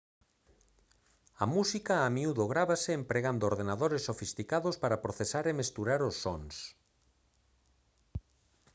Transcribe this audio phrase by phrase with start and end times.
[1.43, 6.55] a música a miúdo grávase empregando ordenadores sofisticados para procesar e mesturar os sons